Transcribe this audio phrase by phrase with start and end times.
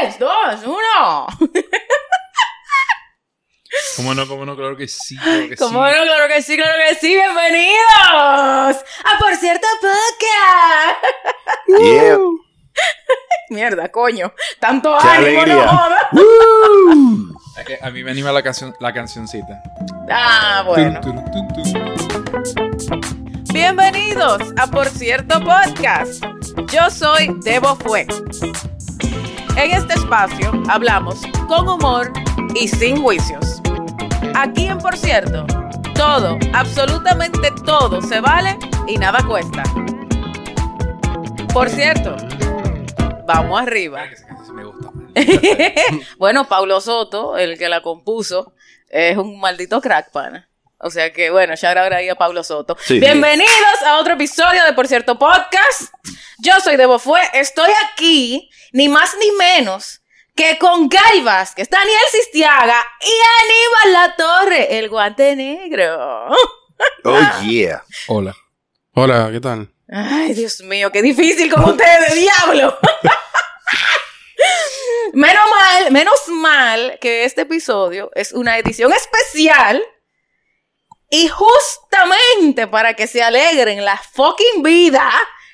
[0.00, 0.30] 3, 2,
[0.66, 0.76] 1.
[3.96, 4.26] ¿Cómo no?
[4.28, 4.56] ¿Cómo no?
[4.56, 5.16] Claro que sí.
[5.16, 5.94] Claro que ¿Cómo sí.
[5.96, 6.02] no?
[6.04, 7.14] Claro que sí, claro que sí.
[7.14, 10.98] Bienvenidos a Por Cierto Podcast.
[11.78, 12.18] Yeah.
[13.50, 14.34] Mierda, coño.
[14.60, 15.64] Tanto Qué ánimo, alegría.
[16.12, 17.36] no.
[17.56, 19.62] Es que a mí me anima la, canción, la cancioncita.
[20.10, 21.00] Ah, bueno.
[21.00, 23.44] Tun, tun, tun.
[23.50, 26.22] Bienvenidos a Por Cierto Podcast.
[26.70, 28.06] Yo soy Debo Fue.
[29.56, 32.12] En este espacio hablamos con humor
[32.54, 33.62] y sin juicios.
[34.34, 35.46] Aquí en Por Cierto,
[35.94, 39.62] todo, absolutamente todo se vale y nada cuesta.
[41.54, 42.16] Por cierto,
[43.26, 44.04] vamos arriba.
[44.52, 44.90] Me gusta.
[46.18, 48.52] bueno, Paulo Soto, el que la compuso,
[48.90, 50.48] es un maldito crack, pana.
[50.78, 52.76] O sea que, bueno, ya ahora ahí a Paulo Soto.
[52.84, 53.00] Sí.
[53.00, 55.90] Bienvenidos a otro episodio de Por Cierto Podcast.
[56.38, 57.20] Yo soy Debo Fue.
[57.32, 60.02] Estoy aquí, ni más ni menos,
[60.34, 66.28] que con Gary Vázquez, Daniel Sistiaga y Aníbal La Torre, el guante negro.
[67.04, 67.82] Oh, yeah.
[68.08, 68.36] Hola.
[68.92, 69.70] Hola, ¿qué tal?
[69.90, 72.14] Ay, Dios mío, qué difícil con ustedes,
[72.44, 72.78] diablo.
[75.14, 79.82] menos mal, menos mal que este episodio es una edición especial
[81.10, 85.10] y justamente para que se alegren la fucking vida,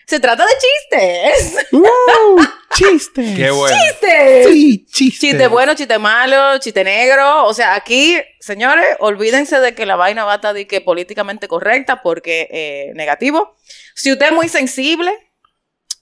[0.06, 1.66] se trata de chistes.
[2.74, 3.34] ¡Chiste!
[3.36, 3.76] Qué bueno.
[3.76, 4.46] ¡Chistes!
[4.48, 5.26] Sí, chiste.
[5.28, 7.44] Chiste bueno, chiste malo, chiste negro.
[7.44, 11.48] O sea, aquí, señores, olvídense de que la vaina va a estar de que políticamente
[11.48, 13.56] correcta porque eh, negativo.
[13.94, 15.12] Si usted es muy sensible,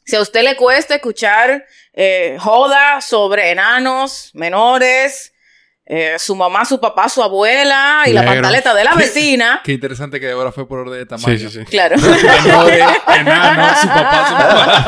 [0.05, 5.30] si a usted le cuesta escuchar eh, joda sobre enanos, menores,
[5.93, 9.61] eh, su mamá, su papá, su abuela y la pantaleta de la vecina.
[9.65, 11.37] Qué interesante que Débora fue por orden de tamaño.
[11.37, 11.65] Sí, sí, sí.
[11.65, 11.97] Claro.
[12.01, 12.09] Su
[13.89, 14.85] papá, su mamá.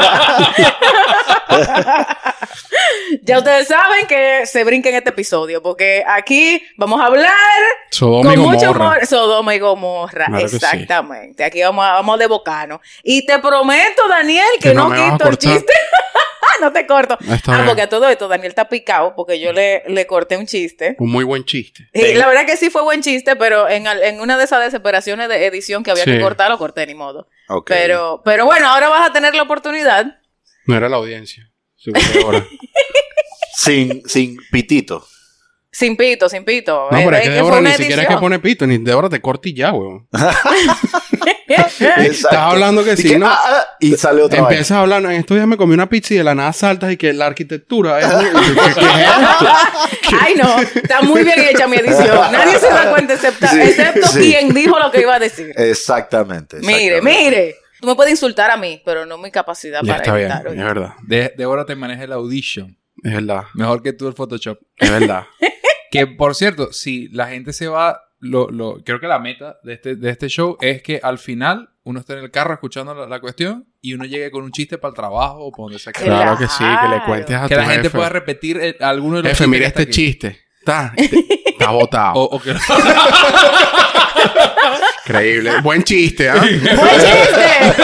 [3.23, 7.33] ya ustedes saben que se brinquen este episodio porque aquí vamos a hablar
[7.91, 9.05] Sodoma y con mucho humor.
[9.07, 10.57] Sodoma y Gomorra, Claro que sí.
[10.57, 11.45] exactamente.
[11.45, 12.81] Aquí vamos, a- vamos de bocano.
[13.03, 15.73] Y te prometo, Daniel, que, Que no, no quito el chiste.
[16.61, 17.19] no te corto.
[17.21, 17.67] Está ah, bien.
[17.67, 20.97] porque a todo esto Daniel está picado porque yo le, le corté un chiste.
[20.99, 21.89] Un muy buen chiste.
[21.93, 24.65] Y la verdad que sí fue buen chiste, pero en, al- en una de esas
[24.65, 27.29] desesperaciones de edición que había que cortar, lo corté ni modo.
[27.49, 27.69] Ok.
[27.69, 30.19] Pero, pero bueno, ahora vas a tener la oportunidad.
[30.67, 31.51] No era la audiencia.
[32.25, 32.45] Ahora.
[33.55, 35.07] Sin, sin pitito.
[35.75, 36.89] Sin pito, sin pito.
[36.91, 38.77] No, Eh, pero es eh, que fue Débora ni siquiera es que pone pito, ni
[38.79, 40.07] Débora te corta y ya, weón.
[41.49, 43.27] Estás hablando que Y sí, ¿no?
[43.27, 44.51] ah, ah, y sale otra vez.
[44.51, 46.93] Empiezas a hablar, en estos días me comí una pizza y de la nada saltas
[46.93, 48.07] y que la arquitectura es...
[48.33, 48.99] muy- ¿Qué- qué es
[50.03, 50.17] esto?
[50.21, 52.33] Ay, no, está muy bien hecha mi edición.
[52.33, 54.19] Nadie se da cuenta excepto, Sí, excepto sí.
[54.33, 55.53] quien dijo lo que iba a decir.
[55.57, 56.59] Exactamente.
[56.59, 57.31] Mire, exactamente.
[57.31, 57.57] mire.
[57.81, 60.65] Tú me puedes insultar a mí, pero no mi capacidad Ya para está bien, es
[60.65, 60.93] verdad.
[61.03, 62.77] De, Débora te maneja el Audition.
[63.03, 63.43] Es verdad.
[63.55, 64.59] Mejor que tú el Photoshop.
[64.77, 65.25] Es verdad.
[65.93, 68.01] Que, por cierto, si la gente se va...
[68.25, 71.71] Lo, lo, creo que la meta de este, de este show es que al final
[71.83, 74.79] uno esté en el carro escuchando la, la cuestión y uno llegue con un chiste
[74.79, 76.39] para el trabajo o para donde sea que Claro.
[76.39, 77.97] Que sí, que le cuentes a Que tu la gente jefe.
[77.99, 80.05] pueda repetir el- alguno de los Jefe, chistes mira que está este aquí.
[80.13, 80.41] chiste.
[80.61, 82.13] Está, está botado.
[82.21, 82.55] O, o que-
[85.07, 85.53] Increíble.
[85.63, 86.35] Buen chiste, ¿ah?
[86.37, 87.83] ¡Buen chiste!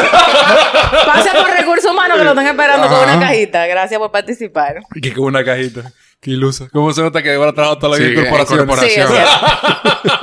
[1.06, 3.66] Pase por recursos humanos que lo están esperando con una cajita.
[3.66, 4.76] Gracias por participar.
[5.00, 5.92] que con una cajita.
[6.20, 6.66] Qué ilusa.
[6.72, 8.80] ¿Cómo se nota que Débora ha trabajado toda la vida Sí, en en corporaciones?
[8.80, 10.18] Sí, es Corporación.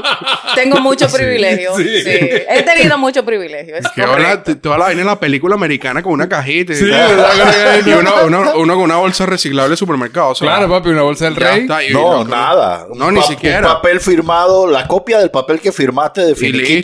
[0.55, 1.75] Tengo mucho privilegio.
[1.78, 2.01] sí.
[2.03, 2.09] Sí.
[2.50, 3.75] He tenido mucho privilegio.
[3.78, 6.73] Es Que ahora va la vaina en la película americana con una cajita.
[6.73, 6.85] y Sí.
[7.85, 10.29] Y uno, uno, uno con una bolsa reciclable de supermercado.
[10.29, 11.61] o sea, Claro, papi, una bolsa del rey.
[11.61, 12.88] está, y- No, nada.
[12.94, 13.59] No, ni pa- siquiera.
[13.59, 16.35] Un papel firmado, la copia del papel que firmaste de Y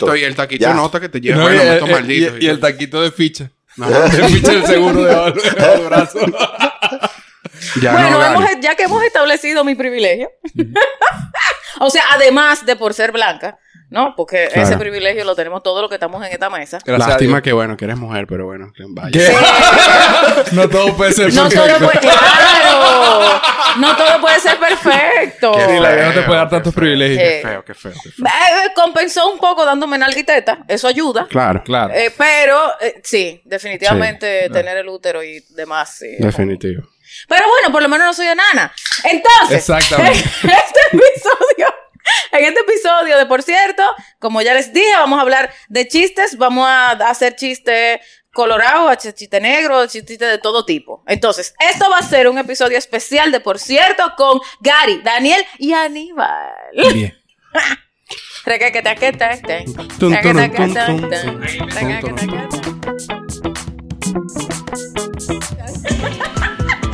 [0.06, 0.68] listo, y el taquito Ya.
[0.68, 1.36] de nota que te lleva.
[1.38, 2.34] No, bueno, y, el, el- malditos.
[2.40, 3.50] y- y el taquito de ficha.
[3.80, 4.06] Ajá.
[4.16, 6.18] El ficha del seguro de el brazo.
[7.80, 10.30] Ya bueno, no, hemos- ya que hemos establecido mi privilegio,
[11.80, 13.58] o sea, además de por ser blanca,
[13.92, 14.14] ¿no?
[14.16, 14.68] Porque Claro.
[14.68, 16.78] ese privilegio lo tenemos todos los que estamos en esta mesa.
[16.84, 19.10] Gracias Lástima que, bueno, que eres mujer, pero bueno, que vaya.
[19.12, 19.32] ¿Qué?
[20.52, 21.84] no todo puede ser No todo perfecto.
[21.86, 23.40] puede, claro,
[23.76, 25.52] no todo puede ser perfecto.
[25.52, 26.80] Qué Y la vida no te puede dar tantos feo.
[26.82, 27.22] privilegios.
[27.22, 28.26] Eh, Qué feo, qué feo, qué feo.
[28.26, 31.26] Eh, compensó un poco dándome nalga y teta, eso ayuda.
[31.28, 31.92] Claro, Claro.
[31.94, 34.52] Eh, pero eh, sí, definitivamente Sí, claro.
[34.64, 35.96] tener el útero y demás.
[35.98, 36.16] sí.
[36.18, 36.82] definitivo.
[37.28, 38.72] Pero bueno, por lo menos no soy enana.
[39.04, 40.18] Entonces, Exactamente.
[40.42, 41.74] este episodio,
[42.32, 43.82] en este episodio de Por cierto,
[44.18, 48.00] como ya les dije, vamos a hablar de chistes, vamos a hacer chistes
[48.32, 51.02] colorados, chiste negro, chiste de todo tipo.
[51.06, 55.72] Entonces, esto va a ser un episodio especial de Por cierto con Gary, Daniel y
[55.72, 56.54] Aníbal.
[56.92, 57.18] Bien.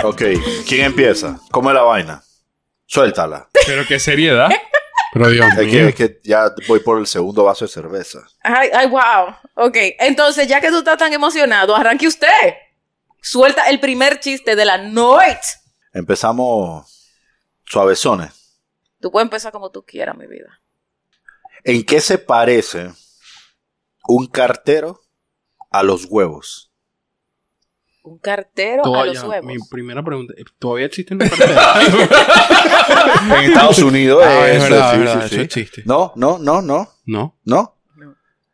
[0.05, 0.23] Ok,
[0.69, 1.41] ¿quién empieza?
[1.50, 2.23] ¿Cómo es la vaina?
[2.87, 3.49] Suéltala.
[3.67, 4.49] Pero qué seriedad.
[5.12, 5.88] Pero Dios Es que, mío.
[5.88, 8.20] es que ya voy por el segundo vaso de cerveza.
[8.43, 9.34] Ay, ay, wow.
[9.55, 12.55] Ok, entonces ya que tú estás tan emocionado, arranque usted.
[13.22, 15.58] Suelta el primer chiste de la noche.
[15.93, 17.10] Empezamos
[17.64, 18.60] suavezones.
[19.00, 20.60] Tú puedes empezar como tú quieras, mi vida.
[21.64, 22.93] ¿En qué se parece
[24.06, 25.00] un cartero
[25.70, 26.68] a los huevos?
[28.08, 29.46] Un cartero a Todavía- los huevos.
[29.46, 30.34] Mi primera pregunta.
[30.58, 31.62] ¿Todavía existen los carteros?
[33.28, 35.40] En Estados Unidos Ah, es eso, verdad, sí, es verdad, sí, eso sí.
[35.43, 35.82] existe.
[35.84, 37.37] No, no, no, no, No.
[37.44, 37.75] no.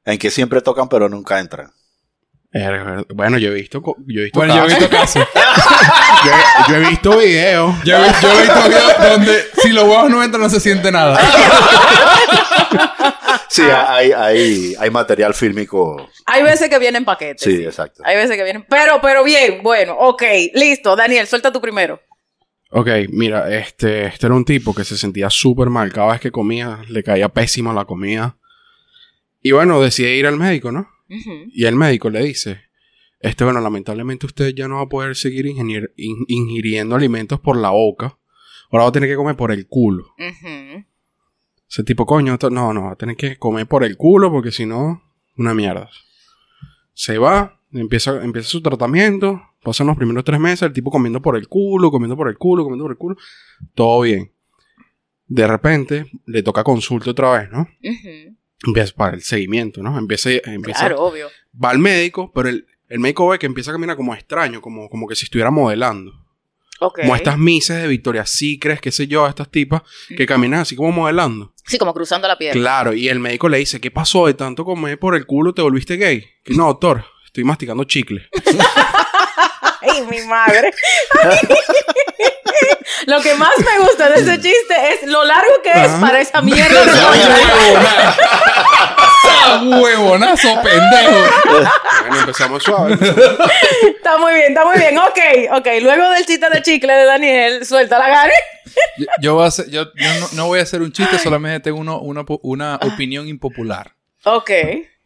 [0.04, 1.70] En que siempre tocan pero nunca entran.
[3.14, 4.78] Bueno, yo he visto, yo he visto Bueno, yo he casos.
[4.78, 5.26] visto casos.
[6.24, 7.74] yo, he, yo he visto videos.
[7.84, 11.18] Yo he visto videos donde si los huevos no entran no se siente nada.
[13.54, 16.08] Sí, hay, hay, hay material fílmico.
[16.26, 17.42] Hay veces que vienen paquetes.
[17.42, 18.02] Sí, exacto.
[18.04, 18.66] Hay veces que vienen.
[18.68, 20.22] Pero, pero bien, bueno, ok,
[20.54, 20.96] listo.
[20.96, 22.00] Daniel, suelta tú primero.
[22.70, 25.92] Ok, mira, este, este era un tipo que se sentía súper mal.
[25.92, 28.36] Cada vez que comía, le caía pésima la comida.
[29.40, 30.88] Y bueno, decide ir al médico, ¿no?
[31.52, 32.62] Y el médico le dice,
[33.20, 35.88] este, bueno, lamentablemente usted ya no va a poder seguir in-
[36.26, 38.18] ingiriendo alimentos por la boca.
[38.72, 40.06] Ahora va a tener que comer por el culo.
[41.74, 44.52] Ese tipo, coño, esto- no, no, va a tener que comer por el culo porque
[44.52, 45.02] si no,
[45.36, 45.90] una mierda.
[46.92, 51.36] Se va, empieza, empieza su tratamiento, pasan los primeros tres meses, el tipo comiendo por
[51.36, 53.16] el culo, comiendo por el culo, comiendo por el culo,
[53.74, 54.30] todo bien.
[55.26, 57.66] De repente, le toca consulta otra vez, ¿no?
[58.64, 59.98] Empieza para el seguimiento, ¿no?
[59.98, 61.26] Empieza, empieza Claro, obvio.
[61.62, 64.88] va al médico, pero el, el médico ve que empieza a caminar como extraño, como,
[64.88, 66.12] como que si estuviera modelando.
[67.02, 69.82] Como estas mises de Victoria's Secret, qué sé yo, estas tipas
[70.16, 71.52] que caminan así como modelando.
[71.66, 72.52] Sí, como cruzando la piel.
[72.52, 75.62] Claro, y el médico le dice, ¿qué pasó de tanto comer por el culo te
[75.62, 76.24] volviste gay?
[76.44, 78.28] Que no, doctor, estoy masticando chicle.
[79.80, 80.72] Ay, mi madre.
[83.06, 86.00] lo que más me gusta de ese chiste es lo largo que es Ajá.
[86.00, 86.92] para esa mierda de
[89.44, 91.16] ¡Esa huevonazo, pendejo!
[92.06, 92.94] Bueno, empezamos suave.
[92.94, 94.98] Está muy bien, está muy bien.
[94.98, 95.18] Ok,
[95.58, 95.66] ok.
[95.82, 98.32] Luego del chiste de chicle de Daniel, suelta la Gary.
[98.98, 101.60] Yo, yo voy a hacer- yo- yo no, no voy a hacer un chiste, solamente
[101.60, 103.92] tengo uno- una, una opinión impopular.
[104.24, 104.50] Ok.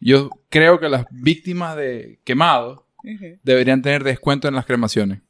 [0.00, 3.38] Yo creo que las víctimas de quemados Ujú.
[3.42, 5.20] deberían tener descuento en las cremaciones.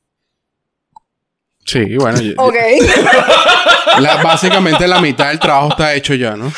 [1.70, 2.54] Sí, bueno, yo- Ok.
[4.00, 6.50] la- básicamente la mitad del trabajo está hecho ya, ¿no?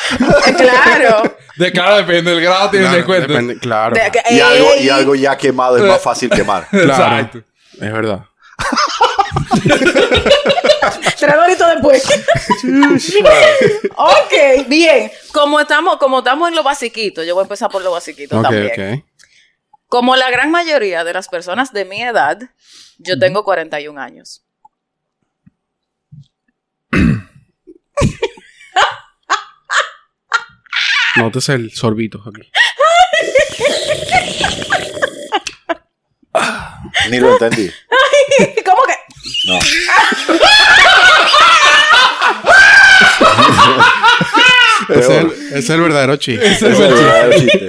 [0.57, 1.35] claro.
[1.57, 3.33] De claro, depende del grado, tienen Claro, descuento.
[3.33, 6.65] depende- claro, De- Y algo, y algo ya quemado es más fácil quemar.
[6.71, 6.91] claro.
[6.93, 7.39] Exacto.
[7.73, 8.25] Es verdad.
[11.19, 12.03] Tres doritos después.
[13.95, 15.11] ok, bien.
[15.33, 18.43] Como estamos, como estamos en lo basiquito, yo voy a empezar por lo basiquito Ok,
[18.43, 18.71] también.
[18.99, 19.03] ok.
[19.87, 22.39] Como la gran mayoría de las personas de mi edad,
[22.97, 24.40] yo tengo 41 años.
[31.17, 32.49] Nótese el sorbito aquí.
[37.09, 37.71] Ni lo entendí.
[38.65, 38.95] ¿Cómo que?
[39.47, 39.59] No.
[44.89, 46.45] Ese es, el, ese es el verdadero chiste.
[46.45, 47.67] Ese es el verdadero chiste.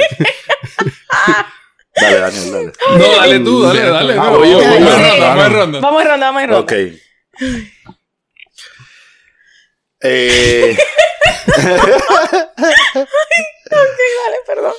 [1.95, 2.73] Dale, Daniel, dale.
[2.99, 4.13] No, dale tú, dale, dale.
[4.15, 4.97] Ah, no, voy yo, vamos voy yo.
[4.97, 5.21] Claro.
[5.21, 5.81] vamos en ronda.
[5.81, 6.63] Vamos en ronda, vamos en ronda.
[6.63, 6.73] Ok.
[10.01, 10.77] Eh,
[13.71, 14.75] Dale, perdón.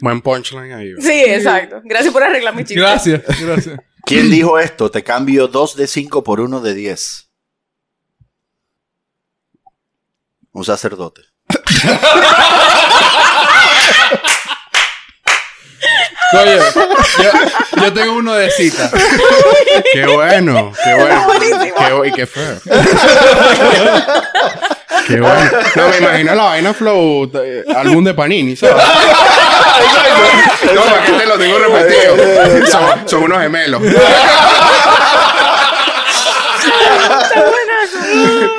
[0.00, 0.92] Buen punchline ahí.
[0.94, 1.08] ¿verdad?
[1.08, 1.80] Sí, exacto.
[1.84, 2.80] Gracias por arreglar mi chiste.
[2.80, 3.80] Gracias, gracias.
[4.04, 4.90] ¿Quién dijo esto?
[4.90, 7.28] Te cambio 2 de 5 por 1 de 10.
[10.52, 11.22] Un sacerdote.
[16.30, 16.58] Coño,
[17.22, 18.90] yo, yo tengo uno de cita.
[19.92, 21.26] Qué bueno, qué bueno.
[21.40, 22.60] Qué, y qué feo.
[25.06, 25.50] Qué bueno.
[25.76, 28.76] No, me imagino la vaina flow, eh, álbum de Panini, ¿sabes?
[30.74, 32.66] no, para que te lo tengo repetido.
[32.66, 33.82] Son, son unos gemelos.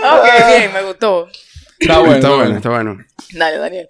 [0.02, 1.28] Ok, bien, me gustó.
[1.80, 2.98] Está bueno, está bueno, está bueno.
[3.34, 3.90] Dale, Daniel.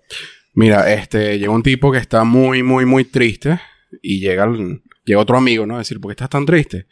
[0.53, 3.59] Mira, este, llega un tipo que está muy, muy, muy triste
[4.01, 5.75] y llega, el- llega otro amigo, ¿no?
[5.75, 6.87] A decir, ¿por qué estás tan triste?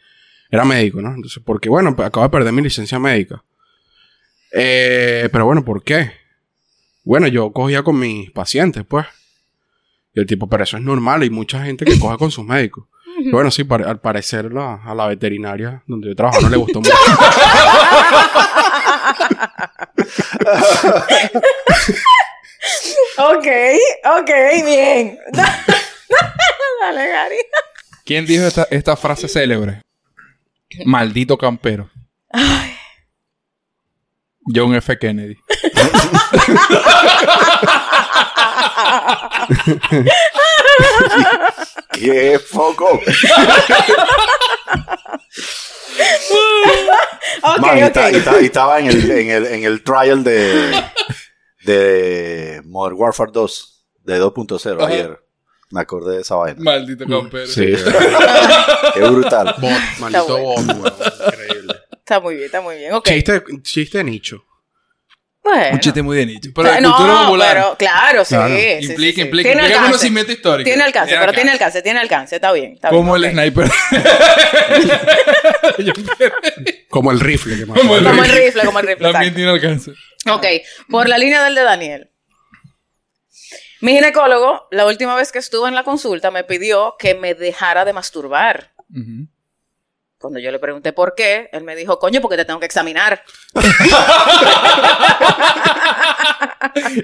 [0.50, 1.10] Era médico, ¿no?
[1.14, 3.44] Entonces, porque, bueno, pues, acabo de perder mi licencia médica.
[4.52, 6.12] Eh, pero bueno, ¿por qué?
[7.04, 9.06] Bueno, yo cogía con mis pacientes, pues.
[10.14, 12.84] Y el tipo, pero eso es normal, hay mucha gente que coge con sus médicos.
[13.20, 16.80] Y bueno, sí, al parecer la- a la veterinaria donde yo trabajo no le gustó
[16.80, 16.92] mucho.
[23.18, 23.46] Ok,
[24.20, 24.30] ok,
[24.64, 25.18] bien.
[26.80, 27.36] Dale, Gary.
[28.04, 29.82] ¿Quién dijo esta, esta frase célebre?
[30.84, 31.90] Maldito campero.
[34.54, 34.98] John F.
[34.98, 35.36] Kennedy.
[41.92, 43.00] ¡Qué foco!
[47.42, 50.24] Ok, Man, y, ta- y ta- y estaba en el, en el, en el trial
[50.24, 50.82] de,
[51.64, 54.86] de Modern Warfare 2, de 2.0 Ajá.
[54.92, 55.20] ayer.
[55.70, 56.58] Me acordé de esa vaina.
[56.60, 57.46] Maldito campero.
[57.46, 57.66] Sí,
[58.94, 59.54] Qué brutal.
[59.58, 60.74] bot, maldito bueno.
[60.74, 61.12] bot, weón.
[61.26, 61.57] Increíble.
[62.08, 62.94] Está muy bien, está muy bien.
[62.94, 63.06] Ok.
[63.06, 64.42] Chiste, chiste de nicho.
[65.44, 65.74] Bueno.
[65.74, 66.48] Un chiste muy de nicho.
[66.50, 67.54] O Pero de no, cultura popular.
[67.54, 68.34] pero claro, sí.
[68.34, 68.56] Claro.
[68.56, 69.20] sí, sí, implica, sí.
[69.20, 69.86] implica, Tiene implica alcance.
[69.90, 70.64] conocimiento histórico.
[70.68, 72.36] Tiene alcance, pero tiene alcance, tiene alcance.
[72.36, 73.38] Está bien, está Como bien.
[73.38, 73.70] el sniper.
[76.88, 77.66] Como el rifle que.
[77.66, 79.12] Como el Como el rifle, como el rifle.
[79.12, 79.36] También exacto.
[79.36, 79.90] tiene alcance.
[80.30, 80.46] Ok,
[80.88, 82.10] por la línea del de Daniel.
[83.80, 87.84] Mi ginecólogo, la última vez que estuve en la consulta, me pidió que me dejara
[87.84, 88.72] de masturbar.
[88.90, 89.28] Ujú.
[90.18, 93.22] Cuando yo le pregunté por qué, él me dijo, coño, porque te tengo que examinar.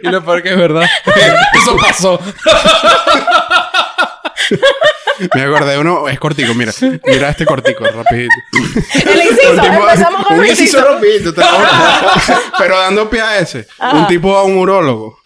[0.02, 0.83] Y lo peor que es verdad.
[1.54, 2.21] Eso pasó.
[5.35, 6.73] Me acordé de uno, es cortico, mira.
[7.06, 8.35] Mira este cortico, rapidito.
[9.06, 10.92] El inciso, Un tipo- empezamos con un el inciso inciso.
[10.94, 11.47] rapidito, te lo-
[12.59, 13.66] Pero dando pie a ese.
[13.78, 13.97] Ajá.
[13.97, 15.18] Un tipo a un urólogo.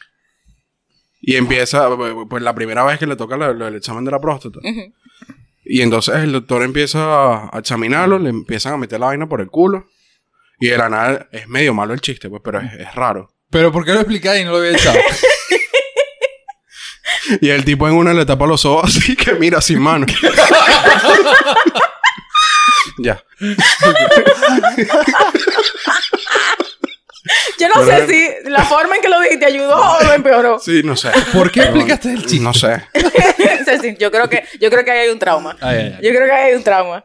[1.20, 1.88] Y empieza,
[2.28, 4.60] pues la primera vez que le toca la- la- el examen de la próstata.
[5.68, 9.48] Y entonces el doctor empieza a examinarlo, le empiezan a meter la vaina por el
[9.48, 9.86] culo.
[10.58, 13.30] Y de la nada es medio malo el chiste, pues, pero es, es raro.
[13.50, 14.98] Pero ¿por qué lo explicáis y no lo había echado?
[17.40, 20.06] Y el tipo en una le tapa los ojos así que mira sin mano.
[22.98, 23.22] ya.
[27.58, 30.58] Yo no sé si la forma en que lo dijiste ayudó o lo empeoró.
[30.58, 31.10] Sí, no sé.
[31.32, 32.44] ¿Por qué explicaste el chiste?
[32.44, 32.84] No sé.
[33.80, 35.56] Sí, yo creo que yo creo que ahí hay un trauma.
[35.60, 36.04] Ay, ay, ay.
[36.04, 37.04] Yo creo que ahí hay un trauma.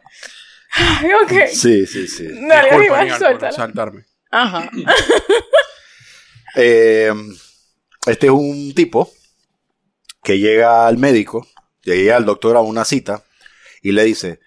[1.24, 1.32] Ok.
[1.52, 2.28] Sí, sí, sí.
[2.48, 4.06] Dale, Disculpa, arriba, saltarme.
[4.32, 4.70] Ajá.
[6.56, 7.12] Eh,
[8.06, 9.12] este es un tipo
[10.22, 11.48] que llega al médico,
[11.82, 13.24] llega al doctor a una cita
[13.82, 14.40] y le dice,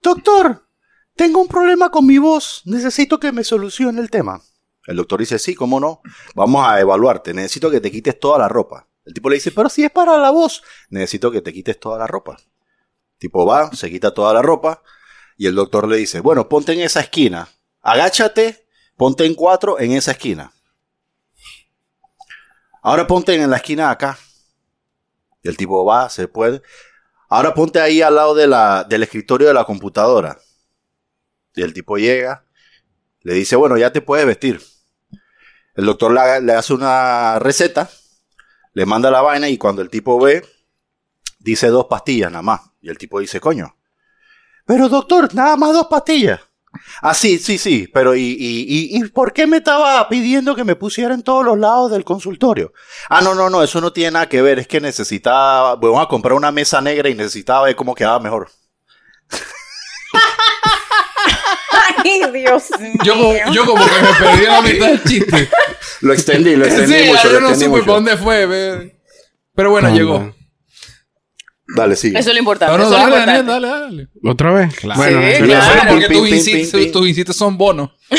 [0.00, 0.66] doctor,
[1.14, 4.40] tengo un problema con mi voz, necesito que me solucione el tema.
[4.86, 6.00] El doctor dice, sí, cómo no,
[6.34, 8.88] vamos a evaluarte, necesito que te quites toda la ropa.
[9.04, 11.98] El tipo le dice, pero si es para la voz, necesito que te quites toda
[11.98, 12.36] la ropa.
[12.38, 14.82] El tipo va, se quita toda la ropa
[15.36, 17.48] y el doctor le dice, bueno, ponte en esa esquina,
[17.82, 20.52] agáchate, ponte en cuatro en esa esquina.
[22.82, 24.18] Ahora ponte en la esquina acá.
[25.42, 26.62] Y el tipo va, se puede.
[27.28, 30.38] Ahora ponte ahí al lado de la, del escritorio de la computadora.
[31.54, 32.44] Y el tipo llega,
[33.22, 34.60] le dice, bueno, ya te puedes vestir.
[35.74, 37.90] El doctor le hace una receta,
[38.74, 40.44] le manda la vaina y cuando el tipo ve,
[41.38, 42.60] dice dos pastillas nada más.
[42.82, 43.76] Y el tipo dice, coño.
[44.66, 46.40] Pero doctor, nada más dos pastillas.
[47.02, 48.64] Ah, sí, sí, sí, pero ¿y, y,
[48.96, 52.04] y, y por qué me estaba pidiendo que me pusiera en todos los lados del
[52.04, 52.72] consultorio?
[53.08, 56.06] Ah, no, no, no, eso no tiene nada que ver, es que necesitaba, voy a
[56.06, 58.50] comprar una mesa negra y necesitaba ver cómo quedaba mejor.
[62.04, 62.64] Ay, Dios
[63.04, 63.24] Yo, mío.
[63.44, 65.50] como- yo como que me perdí la mitad del chiste.
[66.04, 67.82] Lo extendí, lo extendí Sí, mucho, yo no supe mucho.
[67.84, 68.46] para dónde fue.
[68.46, 69.00] ve.
[69.54, 70.34] Pero bueno, No, llegó.
[71.76, 72.18] Dale, sigue.
[72.18, 72.72] Eso es lo importante.
[72.76, 73.50] No, no, eso es lo dale, importante.
[73.52, 74.30] Daniel, dale, dale.
[74.32, 74.74] ¿Otra vez?
[74.76, 75.02] Claro.
[75.02, 75.08] Sí.
[75.42, 77.90] Pim, Porque tus incisos son bonos.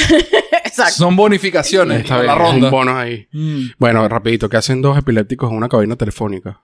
[0.66, 0.96] Exacto.
[0.96, 2.66] Son bonificaciones Está bien, la ronda.
[2.68, 3.28] un bonus ahí.
[3.32, 3.66] Mm.
[3.78, 6.64] Bueno, rapidito, ¿qué hacen dos epilépticos en una cabina telefónica?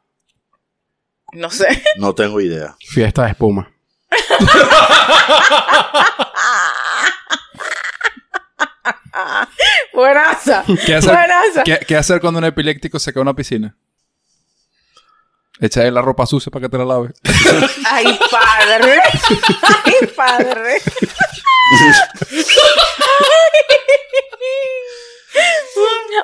[1.33, 1.81] No sé.
[1.97, 2.75] No tengo idea.
[2.79, 3.71] Fiesta de espuma.
[9.93, 10.63] Buenaza.
[10.85, 11.63] ¿Qué hacer, Buenaza.
[11.63, 13.75] ¿qué, qué hacer cuando un epiléptico se cae a una piscina?
[15.59, 17.09] Echarle la ropa sucia para que te la lave.
[17.91, 19.01] Ay, padre.
[19.85, 20.77] Ay, padre.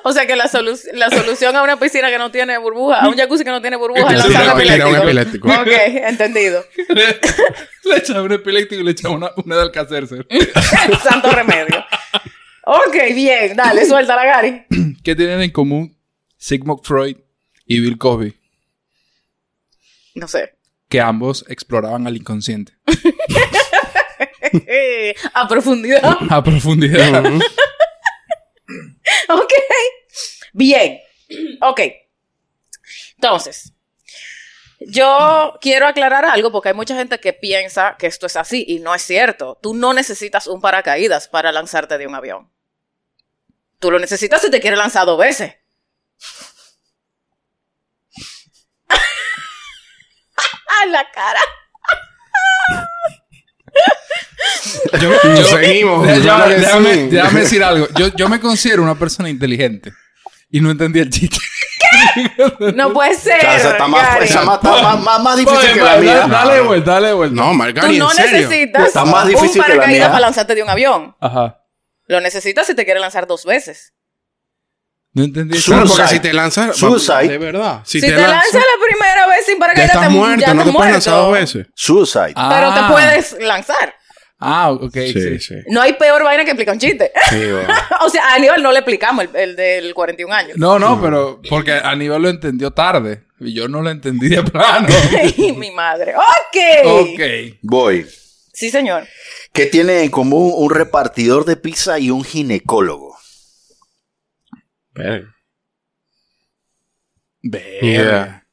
[0.04, 3.08] O sea que la, solu- la solución a una piscina que no tiene burbuja, a
[3.08, 4.98] un jacuzzi que no tiene burbuja, es lanzar un epiléptico.
[5.04, 5.48] epiléptico.
[5.50, 6.64] Ok, entendido.
[7.84, 10.28] Le echaba un epiléptico y le echaba una, una de Alcacercer.
[11.04, 11.86] Santo remedio.
[12.70, 13.56] Ok, bien.
[13.56, 14.66] Dale, suéltala, Gary.
[15.04, 15.98] ¿Qué tienen en común
[16.38, 17.16] Sigmund Freud
[17.66, 18.36] y Bill Cosby?
[20.16, 20.58] No sé.
[20.90, 22.74] Que ambos exploraban al inconsciente.
[25.34, 26.18] A profundidad.
[26.30, 27.26] A profundidad.
[27.26, 27.40] Ujú.
[29.30, 29.54] Ok.
[30.54, 31.00] Bien.
[31.62, 31.82] Ok.
[33.16, 33.74] Entonces,
[34.80, 38.80] yo quiero aclarar algo porque hay mucha gente que piensa que esto es así y
[38.80, 39.58] no es cierto.
[39.62, 42.52] Tú no necesitas un paracaídas para lanzarte de un avión.
[43.80, 45.56] Tú lo necesitas si te quieres lanzar dos veces.
[48.90, 51.40] ¡Ah, la cara!
[55.02, 57.88] Yo, yo- Seguimos, Déjame, decir algo.
[57.96, 59.94] Yo, yo me considero una persona inteligente.
[60.50, 61.38] Y no entendí el chiste.
[62.76, 63.38] No puede ser.
[63.38, 66.28] O sea, esa está más, esa más- está más, más- más difícil que la mía.
[66.28, 67.36] Dale de vuelta, dale de vuelta.
[67.36, 68.32] No, Tú Margari, no en serio.
[68.50, 70.08] necesitas Está más un difícil que la paracaídas mía.
[70.08, 71.16] para lanzarte de un avión.
[71.20, 71.62] Ajá.
[72.08, 73.94] Lo necesitas si te quieres lanzar dos veces.
[75.14, 75.60] No entendí.
[75.62, 76.78] Claro, porque si te lanzas...
[76.78, 77.28] Suicide.
[77.28, 77.82] De verdad.
[77.86, 80.46] Si, Si, te, lanzas la primera vez sin ya paracaídas, estás te, muerto.
[80.46, 81.68] ya no te puedes lanzar dos veces.
[81.74, 82.34] Suicide.
[82.36, 82.90] Pero te Ah.
[82.92, 83.96] puedes lanzar.
[84.40, 84.94] Ah, ok.
[84.94, 85.56] Sí, Sí, sí.
[85.70, 87.12] No hay peor vaina que explicar un chiste.
[87.30, 87.74] Sí, bueno.
[88.02, 90.58] o sea, a Aníbal no le explicamos el, el del 41 años.
[90.58, 93.24] No, no, pero porque Aníbal lo entendió tarde.
[93.40, 94.88] Y yo no lo entendí de plano.
[95.58, 96.14] Mi madre.
[96.16, 96.86] Ok.
[96.86, 97.22] ok.
[97.64, 98.08] Voy.
[98.58, 99.08] Sí, señor.
[99.54, 103.16] ¿Qué tiene en común un repartidor de pizza y un ginecólogo?
[104.96, 105.36] Verga.
[107.44, 107.78] Verga.
[107.84, 108.48] Ni idea.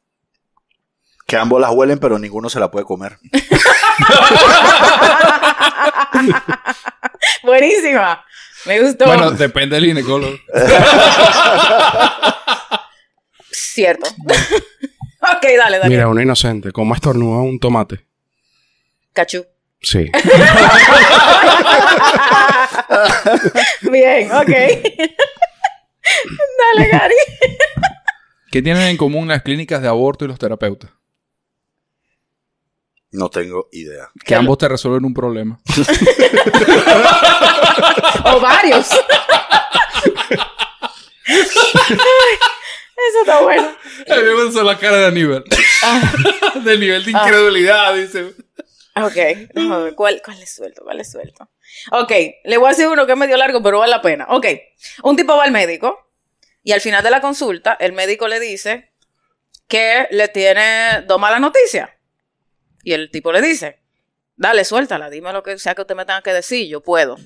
[1.27, 3.17] Que ambos las huelen, pero ninguno se la puede comer.
[7.43, 8.23] Buenísima.
[8.67, 9.07] Me gustó.
[9.07, 10.37] Bueno, depende del ginecólogo.
[13.51, 14.07] Cierto.
[14.27, 15.89] ok, dale, dale.
[15.89, 16.73] Mira, una inocente.
[16.73, 18.05] ¿Cómo estornuda un tomate?
[19.15, 19.47] Cachú.
[19.85, 20.11] Sí.
[23.91, 24.49] Bien, ok.
[26.59, 27.15] dale, Gary.
[28.51, 30.91] ¿Qué tienen en común las clínicas de aborto y los terapeutas?
[33.11, 34.11] No tengo idea.
[34.25, 35.61] Que ambos te resuelven un problema.
[38.27, 38.89] O varios.
[41.27, 43.69] Eso está bueno.
[44.09, 45.45] A mí me gustó la cara de Aníbal.
[46.65, 48.35] Del nivel de incredulidad, dice.
[48.97, 49.95] Ok.
[49.97, 50.83] ¿Cuál, ¿Cuál es suelto?
[50.85, 51.51] ¿Cuál es suelto?
[51.93, 52.13] Ok.
[52.45, 54.27] Le voy a decir uno que es medio largo, pero vale la pena.
[54.29, 54.47] Ok.
[55.03, 56.13] Un tipo va al médico
[56.63, 58.93] y al final de la consulta, el médico le dice
[59.69, 61.91] que le tiene dos malas noticias.
[62.83, 63.83] Y el tipo le dice,
[64.37, 67.17] dale, suéltala, dime lo que sea que usted me tenga que decir, yo puedo.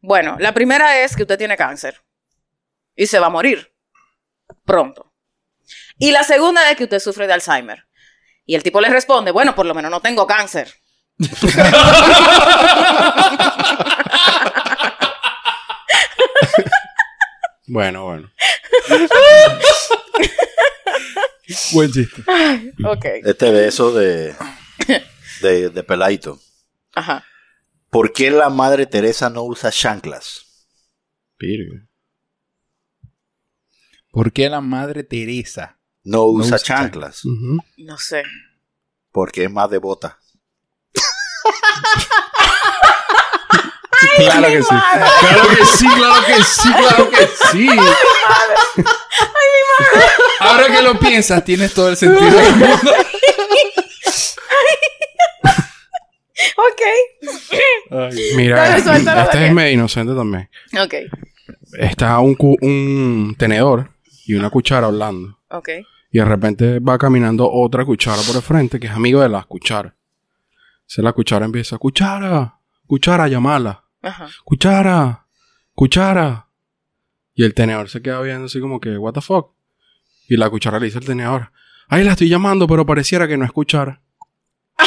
[0.00, 2.02] Bueno, la primera es que usted tiene cáncer
[2.94, 3.72] y se va a morir
[4.64, 5.12] pronto.
[5.98, 7.86] Y la segunda es que usted sufre de Alzheimer.
[8.44, 10.72] Y el tipo le responde, bueno, por lo menos no tengo cáncer.
[17.68, 18.30] Bueno, bueno.
[21.72, 22.22] Buen chiste.
[22.84, 23.04] Ok.
[23.24, 24.34] Este de eso de,
[25.42, 26.38] de, de peladito.
[26.94, 27.24] Ajá.
[27.90, 30.66] ¿Por qué la madre Teresa no usa chanclas?
[31.38, 31.86] Virga.
[34.10, 35.78] ¿Por qué la madre Teresa?
[36.04, 37.22] No usa usa chanclas.
[37.76, 38.22] No sé.
[39.10, 40.18] Porque es más devota.
[44.16, 44.68] Claro que sí.
[45.20, 47.68] Claro que sí, claro que sí, claro que sí.
[50.40, 52.92] Ahora que lo piensas, tienes todo el sentido del mundo.
[56.58, 56.82] Ok.
[58.36, 60.48] Mira, Dale, suéltalo, este es medio inocente también.
[60.80, 60.94] Ok.
[61.78, 63.90] Está un, cu- un tenedor
[64.26, 65.38] y una cuchara hablando.
[65.50, 65.68] Ok.
[66.12, 69.46] Y de repente va caminando otra cuchara por el frente que es amigo de las
[69.46, 69.92] cucharas.
[70.86, 73.84] Entonces la cuchara empieza, cuchara, cuchara, llamala.
[74.02, 74.28] Ajá.
[74.44, 75.26] Cuchara,
[75.74, 76.48] cuchara.
[77.34, 79.50] Y el tenedor se queda viendo así como que, what the fuck.
[80.28, 81.50] Y la cuchara le dice al tenedor,
[81.88, 84.00] ay, la estoy llamando, pero pareciera que no es cuchara.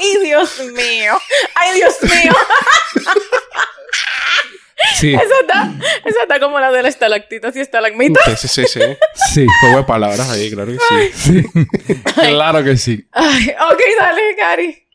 [0.00, 1.18] Ay, Dios mío.
[1.54, 2.32] Ay, Dios mío.
[4.94, 8.22] Sí, Eso está, eso está como la de las estalactitas y estalagmitas.
[8.40, 8.80] Sí, sí, sí, sí.
[9.34, 10.78] sí, Juego de palabras ahí, claro que
[11.12, 11.42] sí.
[11.52, 11.94] sí.
[12.14, 13.06] Claro que sí.
[13.12, 14.88] Ay, ok, dale, Gary.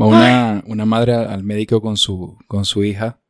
[0.00, 3.20] Va una, una madre al médico con su, con su hija.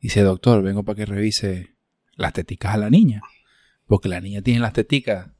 [0.00, 1.74] Dice, doctor, vengo para que revise
[2.14, 3.22] las teticas a la niña.
[3.86, 5.30] Porque la niña tiene las teticas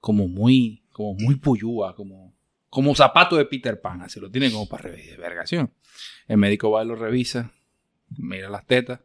[0.00, 2.36] como muy, como muy puyúa, como,
[2.68, 4.02] como zapato de Peter Pan.
[4.02, 5.18] Así lo tiene como para revisar.
[5.18, 5.72] Vergación.
[6.28, 7.52] El médico va y lo revisa,
[8.10, 9.00] mira las tetas.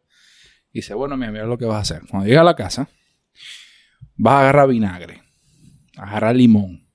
[0.72, 2.08] Y dice, bueno, mira, mira lo que vas a hacer.
[2.10, 2.88] Cuando llega a la casa,
[4.16, 5.22] vas a agarrar vinagre,
[5.98, 6.88] agarrar limón,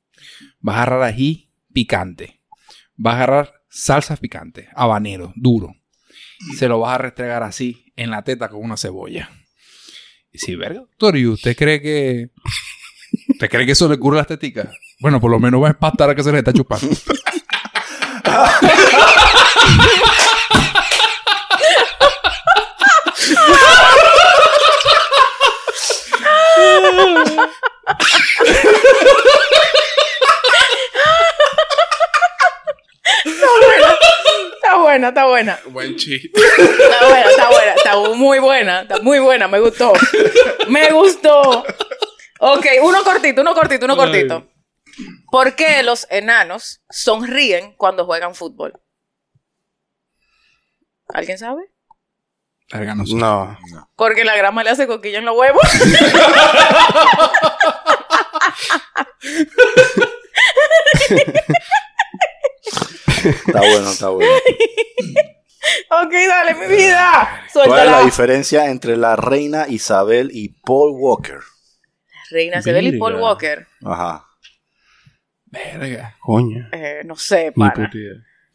[0.60, 2.40] vas a agarrar ají picante,
[2.94, 5.74] vas a agarrar salsa picante, habanero, duro.
[6.56, 9.30] Se lo vas a restregar así en la teta con una cebolla.
[10.32, 12.30] Y si, verga, doctor, ¿y usted cree que...
[13.28, 14.68] ¿Usted cree que eso le cura las teticas?
[15.00, 16.88] Bueno, por lo menos va a empastar a que se le está chupando.
[34.54, 35.60] Está buena, está buena.
[35.66, 36.30] Buen chiste.
[36.34, 37.74] Está buena, está buena.
[37.74, 38.80] Está muy buena.
[38.82, 39.48] Está muy buena.
[39.48, 39.92] Me gustó.
[40.68, 41.64] Me gustó.
[42.40, 44.48] Ok, uno cortito, uno cortito, uno cortito.
[45.30, 48.80] ¿Por qué los enanos sonríen cuando juegan fútbol?
[51.08, 51.62] ¿Alguien sabe?
[52.72, 53.14] Verga, no sé.
[53.14, 53.56] No.
[53.94, 55.62] Porque la grama le hace coquilla en los huevos.
[63.24, 64.30] Está bueno, está bueno.
[65.90, 67.42] ok, dale, mi vida.
[67.52, 68.04] ¿Cuál es la Suéltala.
[68.04, 71.40] diferencia entre la reina Isabel y Paul Walker?
[72.30, 73.16] Reina Isabel y Paul.
[73.16, 73.66] Walker.
[73.84, 74.26] Ajá.
[75.46, 76.16] Verga.
[76.20, 76.68] Coño.
[76.72, 77.90] Eh, no sé, pana.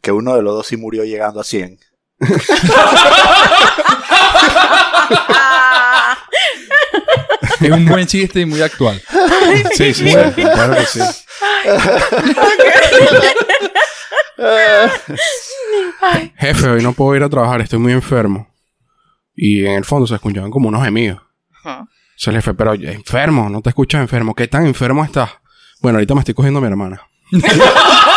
[0.00, 1.78] Que uno de los dos sí murió llegando a 100.
[7.60, 9.00] Es un buen chiste y muy actual.
[9.74, 10.16] Sí, sí, sí.
[10.34, 11.00] Claro que sí.
[16.36, 18.48] Jefe, hoy no puedo ir a trabajar, estoy muy enfermo.
[19.34, 21.20] Y en el fondo se escuchaban como unos gemidos.
[22.16, 24.34] Dice el jefe, pero enfermo, no te escuchas enfermo.
[24.34, 25.30] ¿Qué tan enfermo estás?
[25.80, 27.00] Bueno, ahorita me estoy cogiendo a mi hermana.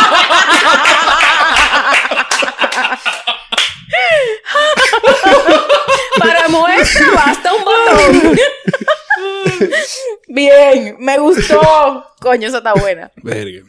[6.76, 8.38] muestra basta un botón.
[10.28, 11.60] Bien, me gustó.
[12.20, 13.10] Coño, esa está buena.
[13.22, 13.62] Verga.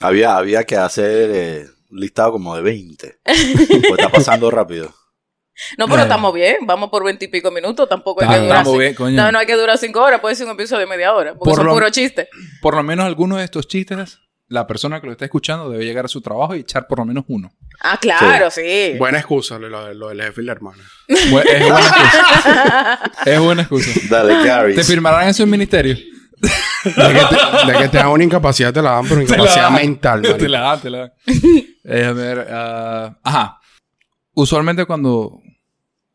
[0.00, 3.18] Había, había que hacer eh, un listado como de 20.
[3.24, 4.92] Pues está pasando rápido.
[5.78, 6.56] No, pero estamos bien.
[6.62, 7.88] Vamos por veintipico minutos.
[7.88, 8.66] Tampoco hay que durar.
[8.78, 9.16] bien, coño.
[9.16, 10.20] No, no hay que durar cinco horas.
[10.20, 11.34] Puede ser un episodio de media hora.
[11.34, 12.28] Porque Por son lo- puro chiste.
[12.60, 14.18] Por lo menos algunos de estos chistes,
[14.52, 17.04] la persona que lo está escuchando debe llegar a su trabajo y echar por lo
[17.04, 17.50] menos uno.
[17.80, 18.94] Ah, claro, sí.
[18.98, 20.82] Buena excusa lo, lo- del jefe y la hermana.
[21.08, 23.00] Bu- Es buena excusa.
[23.26, 24.00] es buena excusa.
[24.10, 24.74] Dale, Gary.
[24.74, 25.96] ¿Te firmarán eso en ministerio?
[26.84, 30.22] De que te, de que te dan una incapacidad, te la dan, pero incapacidad mental.
[30.22, 31.12] Te la dan, te la dan.
[31.84, 33.58] Eh, a ver, ah, ajá.
[34.34, 35.40] Usualmente cuando,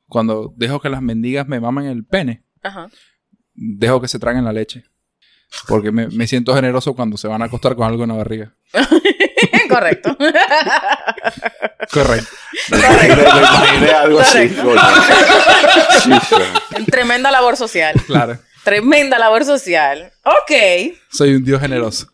[0.07, 2.87] cuando dejo que las mendigas me mamen el pene, Ajá.
[3.53, 4.83] dejo que se traguen la leche.
[5.67, 8.53] Porque me, me siento generoso cuando se van a acostar con algo en la barriga.
[9.69, 10.17] Correcto.
[11.91, 12.29] Correcto.
[14.01, 14.49] Algo así.
[14.49, 14.89] Correcto.
[16.03, 16.85] sí.
[16.85, 17.95] Tremenda labor social.
[18.05, 18.39] Claro.
[18.63, 20.11] Tremenda labor social.
[20.23, 20.51] Ok.
[21.09, 22.07] Soy un dios generoso.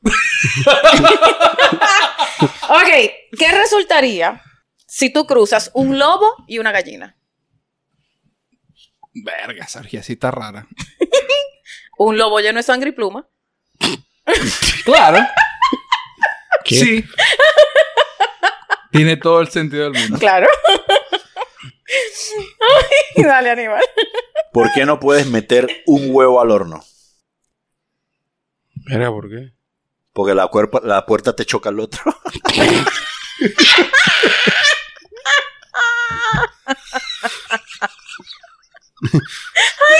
[2.69, 2.89] Ok.
[3.37, 4.41] ¿Qué resultaría
[4.87, 7.17] si tú cruzas un lobo y una gallina?
[9.13, 10.67] Verga, esa orgía sí está rara.
[11.97, 13.27] Un lobo lleno de sangre y pluma.
[14.85, 15.19] Claro.
[16.65, 16.75] ¿Qué?
[16.75, 17.05] Sí.
[18.91, 20.17] Tiene todo el sentido del mundo.
[20.19, 20.47] Claro.
[23.15, 23.83] Ay, Dale, animal.
[24.51, 26.83] ¿Por qué no puedes meter un huevo al horno?
[28.85, 29.53] Verga, ¿por qué?
[30.13, 32.01] Porque la, cuerpa- la puerta te choca al otro.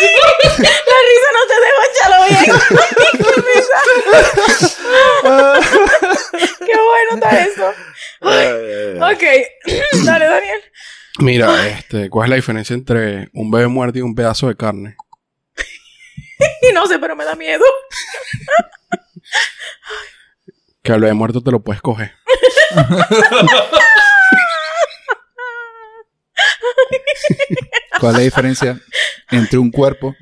[0.04, 2.46] La risa no te deja echarlo bien.
[6.60, 7.68] Qué bueno está eso.
[9.12, 9.24] Ok.
[10.06, 10.62] Dale, Daniel.
[11.20, 14.96] Mira, este, ¿cuál es la diferencia entre un bebé muerto y un pedazo de carne?
[16.62, 17.64] Y no sé, pero me da miedo.
[20.82, 22.14] Que al bebé muerto te lo puedes coger.
[28.00, 28.80] ¿Cuál es la diferencia
[29.32, 30.16] entre un cuerpo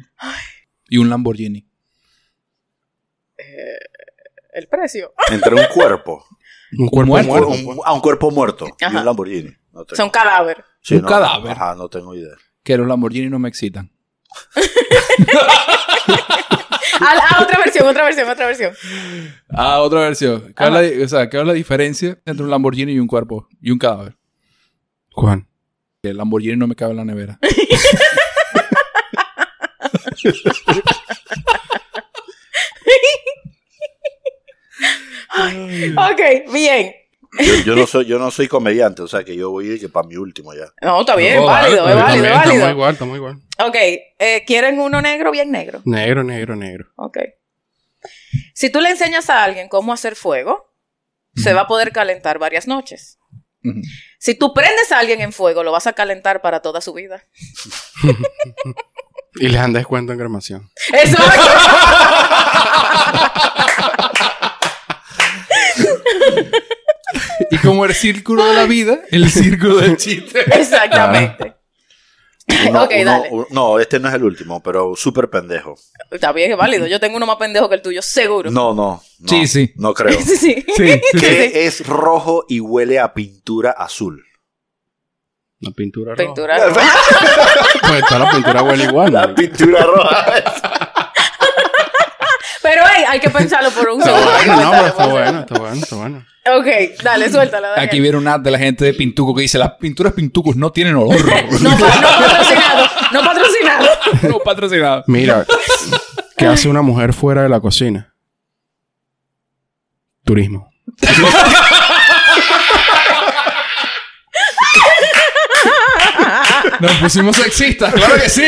[0.90, 1.68] y un Lamborghini?
[4.54, 5.14] El precio.
[5.32, 6.26] entre un cuerpo.
[6.78, 7.30] Un cuerpo muerto.
[7.30, 7.48] muerto.
[7.50, 9.50] un- a un cuerpo muerto y un Lamborghini.
[9.72, 10.64] No tengo- Son cadáver.
[10.82, 11.52] Sí, un no, cadáver.
[11.52, 12.36] Ajá, no tengo idea.
[12.64, 13.92] Que los Lamborghini no me excitan.
[17.04, 18.74] Ah, ah, otra versión, otra versión, otra versión.
[19.50, 20.54] Ah, otra versión.
[20.56, 23.08] ¿Qué es, la, di- o sea, ¿qué es la diferencia entre un Lamborghini y un
[23.08, 24.18] cuerpo y un cadáver?
[25.12, 25.48] ¿Cuál?
[26.04, 27.38] El Lamborghini no me cabe en la nevera.
[35.98, 36.94] Ok, bien.
[37.40, 40.06] Yo, yo no soy, yo no soy comediante, o sea que yo voy que para
[40.06, 40.66] mi último ya.
[40.82, 42.70] No, está bien, No, válido, vale, es válido, es Estamos válido.
[42.72, 43.36] igual, estamos igual.
[43.60, 43.76] Ok,
[44.20, 45.82] eh, ¿quieren uno negro, bien negro?
[45.86, 46.90] Negro, negro, negro.
[46.98, 47.20] Ok.
[48.54, 50.74] Si tú le enseñas a alguien cómo hacer fuego,
[51.36, 53.18] se va a poder calentar varias noches.
[54.20, 57.24] Si tú prendes a alguien en fuego, lo vas a calentar para toda su vida.
[59.36, 60.70] Y les dan descuento en cremación.
[60.92, 61.42] Exacto.
[67.50, 70.40] Y como el círculo de la vida, el círculo del chiste.
[70.58, 71.56] Exactamente.
[72.70, 73.28] Uno- ok, uno- dale.
[73.32, 75.76] uno- no, este no es el último, pero súper pendejo.
[76.10, 76.88] Está bien, es válido.
[76.88, 78.52] Yo tengo uno más pendejo que el tuyo, seguro.
[78.52, 79.28] No, no, no.
[79.28, 79.72] Sí, sí.
[79.76, 80.18] No creo.
[80.22, 80.66] Sí, sí.
[80.76, 81.18] Sí, sí.
[81.20, 84.24] ¿Qué es rojo y huele a pintura azul?
[85.60, 86.24] La pintura roja.
[86.26, 86.58] Pintura.
[87.88, 89.14] Pues toda la pintura huele igual.
[89.14, 89.42] La marico.
[89.42, 90.51] pintura roja.
[93.12, 94.26] Hay que pensarlo por un segundo.
[94.32, 96.26] bueno, no, pero está bueno, está bueno, está bueno.
[96.58, 96.68] Ok,
[97.04, 97.68] dale, suéltala.
[97.70, 97.88] Daniel.
[97.88, 100.72] Aquí viene un ad de la gente de Pintuco que dice: Las pinturas Pintucos no
[100.72, 101.16] tienen olor.
[101.62, 102.88] No, pa- no patrocinado.
[103.12, 103.88] No patrocinado.
[104.30, 105.04] no patrocinado.
[105.08, 105.46] Mira,
[106.38, 108.14] ¿qué hace una mujer fuera de la cocina?
[110.24, 110.72] Turismo.
[116.82, 118.42] Nos pusimos sexistas, claro que sí.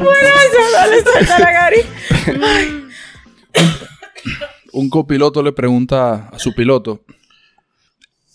[0.00, 1.78] Bueno, eso, dale, suéltala, Gary.
[4.72, 7.04] Un copiloto le pregunta a su piloto: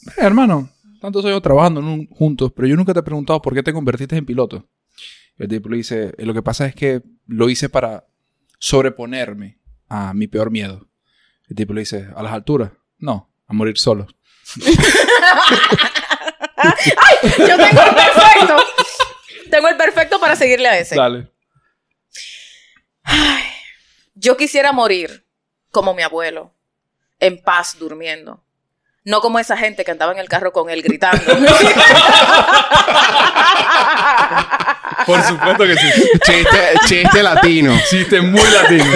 [0.08, 0.70] "Eh, Hermano,
[1.02, 3.74] tantos años trabajando en un- juntos, pero yo nunca te he preguntado por qué te
[3.74, 4.68] convertiste en piloto.
[5.38, 8.06] El tipo le dice: "Eh, Lo que pasa es que lo hice para
[8.60, 9.58] sobreponerme
[9.90, 10.88] a mi peor miedo.
[11.50, 12.72] El tipo le dice: ¿A las alturas?
[13.00, 14.08] No, a morir solo.
[17.38, 18.58] Yo tengo el perfecto.
[19.50, 20.96] Tengo el perfecto para seguirle a ese.
[20.96, 21.28] Dale.
[24.16, 25.26] Yo quisiera morir
[25.72, 26.54] como mi abuelo,
[27.20, 28.44] en paz, durmiendo.
[29.06, 31.24] No como esa gente que andaba en el carro con él gritando.
[35.06, 35.92] Por supuesto que sí.
[36.24, 37.80] Chiste, chiste latino.
[37.90, 38.92] Chiste muy latino.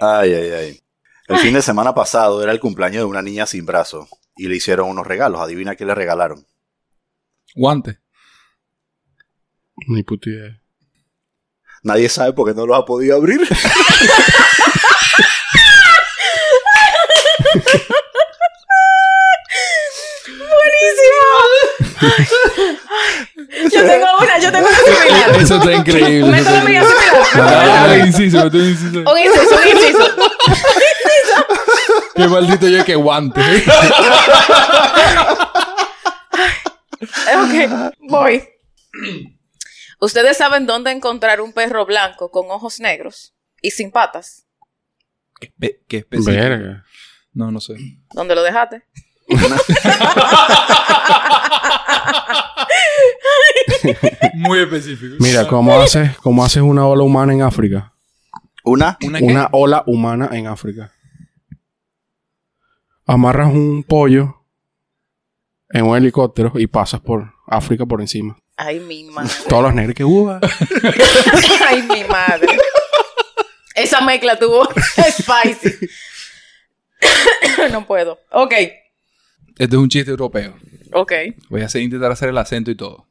[0.00, 0.82] Ay, ay, ay.
[1.32, 4.56] El fin de semana pasado era el cumpleaños de una niña sin brazo y le
[4.56, 5.40] hicieron unos regalos.
[5.40, 6.46] Adivina qué le regalaron.
[7.54, 8.00] Guante.
[9.88, 10.60] Ni puta idea.
[11.82, 13.40] Nadie sabe por qué no los ha podido abrir.
[23.72, 25.36] Yo tengo una, yo tengo una similar.
[25.42, 26.44] Eso está increíble.
[26.44, 26.86] Similar.
[27.34, 28.42] Dale, inciso.
[28.44, 30.16] Un inciso, un inciso.
[32.14, 33.40] Qué maldito yo que guante.
[37.02, 38.48] Ok, voy.
[40.00, 44.46] ¿Ustedes saben dónde encontrar un perro blanco con ojos negros y sin patas?
[45.40, 46.32] Qué, qué específico.
[46.32, 46.84] Verga.
[47.32, 47.76] No, no sé.
[48.12, 48.82] ¿Dónde lo dejaste?
[54.34, 55.16] Muy específico.
[55.18, 57.92] Mira, ¿cómo haces, cómo haces una ola humana en África?
[58.64, 58.98] Una.
[59.02, 59.24] ¿Una qué?
[59.24, 60.92] Una ola humana en África.
[63.06, 64.44] Amarras un pollo
[65.70, 68.36] en un helicóptero y pasas por África por encima.
[68.56, 69.30] Ay, mi madre.
[69.48, 70.30] Todos los negros que hubo.
[71.68, 72.56] Ay, mi madre.
[73.74, 74.68] Esa mezcla tuvo
[75.10, 75.88] spicy.
[77.72, 78.20] no puedo.
[78.30, 78.54] Ok,
[79.62, 80.54] Este es un chiste europeo.
[80.92, 81.12] ok.
[81.48, 83.06] Voy a hacer, intentar hacer el acento y todo.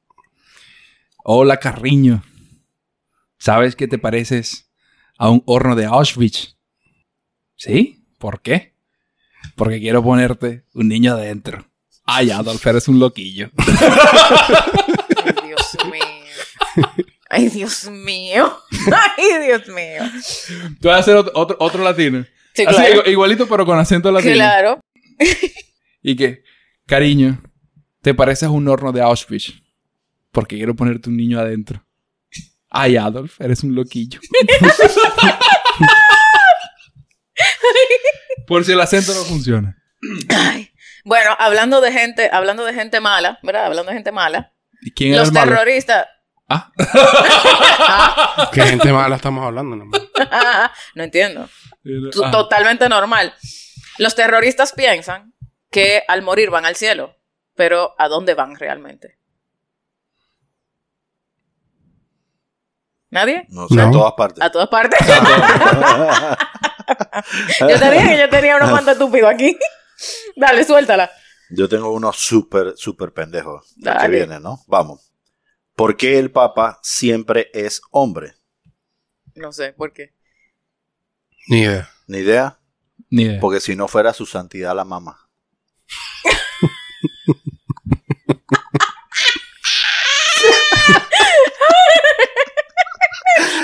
[1.24, 2.24] Hola, Carriño.
[3.38, 4.70] ¿Sabes que te pareces
[5.18, 6.58] a un horno de Auschwitz?
[7.56, 8.04] ¿Sí?
[8.18, 8.74] ¿Por qué?
[9.56, 11.66] Porque quiero ponerte un niño adentro.
[12.04, 13.50] Ay, Adolf, eres un loquillo.
[13.58, 16.86] Ay, Dios mío.
[17.30, 18.58] Ay, Dios mío.
[19.18, 20.04] Ay, Dios mío.
[20.82, 22.26] Tú vas a hacer otro, otro, otro latino.
[22.54, 23.04] Sí, claro.
[23.04, 24.34] igu- igualito, pero con acento latino.
[24.34, 24.82] Claro.
[26.02, 26.44] Y que,
[26.86, 27.42] cariño,
[28.02, 29.54] te pareces a un horno de Auschwitz.
[30.32, 31.84] Porque quiero ponerte un niño adentro.
[32.70, 34.20] Ay, Adolf, eres un loquillo.
[38.48, 39.78] Por si el acento no funciona.
[40.30, 40.72] Ay.
[41.04, 43.66] Bueno, hablando de gente, hablando de gente mala, ¿verdad?
[43.66, 44.54] Hablando de gente mala.
[44.82, 45.52] ¿Y quién era Los el malo?
[45.52, 46.08] terroristas.
[46.50, 46.72] Ah,
[48.54, 49.76] ¿Qué gente mala estamos hablando?
[49.78, 49.86] no?
[50.96, 51.50] no entiendo.
[52.24, 52.32] ah.
[52.32, 53.34] Totalmente normal.
[53.98, 55.31] Los terroristas piensan
[55.72, 57.16] que al morir van al cielo,
[57.56, 59.18] pero ¿a dónde van realmente?
[63.10, 63.46] ¿Nadie?
[63.50, 63.88] No sé, No.
[63.88, 64.44] a todas partes.
[64.44, 65.00] A todas partes.
[67.60, 69.58] yo te dije que yo tenía unos cuantos estúpidos aquí.
[70.36, 71.12] Dale, suéltala.
[71.50, 73.76] Yo tengo unos súper, súper pendejos.
[74.02, 74.62] Que viene, ¿no?
[74.68, 75.12] Vamos.
[75.76, 78.36] ¿Por qué el Papa siempre es hombre?
[79.36, 80.14] No sé por qué.
[81.48, 81.90] Ni idea.
[82.08, 82.60] Ni idea.
[83.10, 83.40] Ni idea.
[83.42, 85.30] Porque si no fuera su santidad la mamá.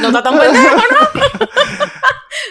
[0.02, 1.48] No está tan pendejo, ¿no?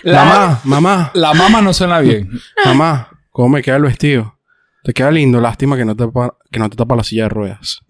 [0.03, 2.31] La, Mamá, mamá, la mama no suena bien.
[2.65, 4.37] mamá, ¿cómo me queda el vestido?
[4.85, 7.29] Te queda lindo, lástima que no te, pa- que no te tapa la silla de
[7.31, 7.81] ruedas.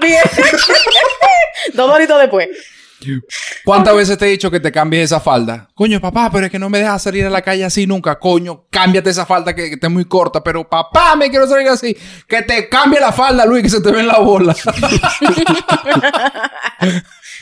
[0.00, 0.22] Bien.
[1.74, 2.48] Dos horitos después.
[3.64, 5.68] ¿Cuántas veces te he dicho que te cambies esa falda?
[5.74, 8.18] Coño, papá, pero es que no me dejas salir a la calle así nunca.
[8.18, 10.42] Coño, cámbiate esa falda que, que está muy corta.
[10.42, 11.96] Pero papá, me quiero salir así.
[12.26, 14.54] Que te cambie la falda, Luis, que se te ve en la bola.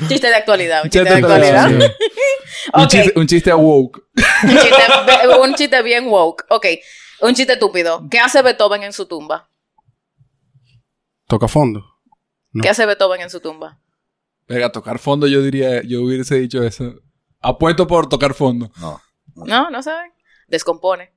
[0.09, 0.83] Chiste de actualidad.
[0.85, 1.93] Un chiste Chiste de de actualidad.
[2.75, 4.03] un, chiste, un chiste woke.
[4.45, 6.45] Un chiste, be- un chiste bien woke.
[6.49, 6.67] Ok.
[7.21, 8.07] Un chiste estúpido.
[8.11, 9.49] ¿Qué hace Beethoven en su tumba?
[11.27, 11.85] Toca fondo.
[12.53, 12.63] No.
[12.63, 13.79] ¿Qué hace Beethoven en su tumba?
[14.51, 16.97] Verga, tocar fondo yo diría, yo hubiese dicho eso.
[17.41, 18.69] Apuesto por tocar fondo.
[18.81, 19.01] No.
[19.37, 20.11] No, no saben.
[20.49, 21.13] Descompone.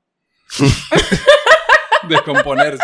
[2.08, 2.84] Descomponerse.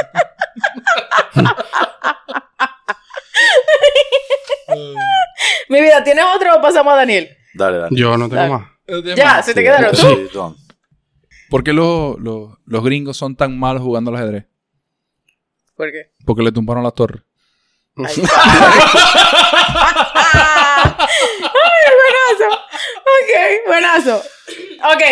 [5.69, 7.29] Mi vida, ¿tienes otro o pasamos a Daniel?
[7.53, 7.95] Dale, dale.
[7.95, 8.53] Yo no tengo Dale.
[8.53, 9.15] más.
[9.15, 9.95] Ya, se te Sí, quedaron.
[9.95, 10.37] sí, ¿Tú?
[10.39, 10.55] Don.
[11.49, 14.45] ¿Por qué los, los, los gringos son tan malos jugando al ajedrez?
[15.75, 16.11] ¿Por qué?
[16.25, 17.21] Porque le tumbaron las torres.
[17.99, 18.23] Ay, Ay,
[22.09, 22.61] buenazo.
[23.01, 24.23] Ok, buenazo.
[24.93, 25.03] Ok.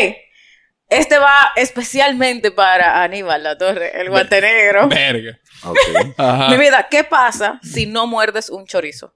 [0.90, 4.88] Este va especialmente para Aníbal La Torre, el guante negro.
[4.88, 5.38] Verga.
[5.64, 5.78] Ok.
[6.18, 6.50] Ajá.
[6.50, 9.14] Mi vida, ¿qué pasa si no muerdes un chorizo?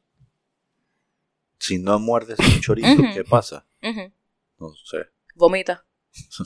[1.59, 3.01] Si no muerdes un chorizo.
[3.13, 3.65] ¿qué pasa?
[3.81, 4.97] No sé.
[5.35, 5.85] Vomita.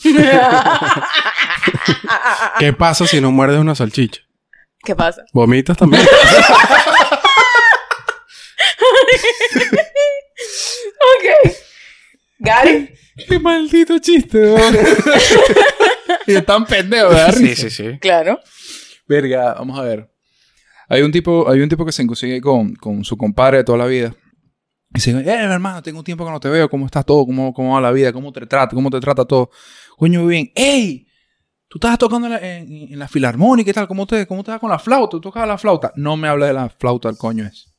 [2.60, 4.22] ¿Qué pasa si no muerdes una salchicha?
[4.84, 5.26] ¿Qué pasa?
[5.34, 6.08] ¿Vomitas también?
[11.06, 11.52] Ok.
[12.40, 12.94] Gary.
[13.28, 14.76] Qué maldito chiste, weón.
[16.28, 17.34] y es tan pendejo, ¿verdad?
[17.34, 17.98] sí, sí, sí.
[18.00, 18.40] Claro.
[19.08, 20.12] Verga, vamos a ver.
[20.90, 23.78] Hay un tipo, hay un tipo que se consigue con, con su compadre de toda
[23.78, 24.14] la vida.
[24.92, 26.70] Y dice, eh, hermano, tengo un tiempo que no te veo.
[26.70, 27.26] ¿Cómo estás todo?
[27.26, 28.12] ¿Cómo, cómo va la vida?
[28.14, 28.76] ¿Cómo te trata?
[28.76, 29.50] ¿Cómo te trata todo?
[29.98, 30.52] Coño, muy bien.
[30.56, 31.08] ¡Ey!
[31.68, 33.88] Tú estabas tocando en la, en, en la filarmónica y tal.
[33.88, 35.12] ¿Cómo te, ¿Cómo te vas con la flauta?
[35.12, 35.92] ¿Tú tocabas la flauta?
[35.96, 37.74] No me hables de la flauta, el coño es.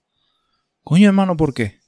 [0.83, 1.81] Coño, hermano, ¿por qué?